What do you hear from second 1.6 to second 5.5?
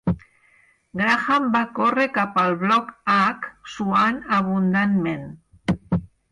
córrer cap al bloc H, suant abundantment.